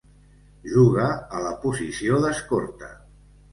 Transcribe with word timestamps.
Juga 0.75 1.09
a 1.11 1.43
la 1.49 1.53
posició 1.67 2.25
d'escorta. 2.25 2.93